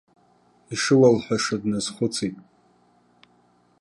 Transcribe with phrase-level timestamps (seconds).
[0.73, 2.35] Ишылалҳәаша дназхәыцит.